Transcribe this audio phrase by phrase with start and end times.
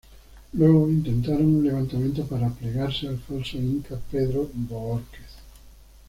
[0.53, 5.29] Luego, intentaron un levantamiento para plegarse al falso inca Pedro Bohórquez.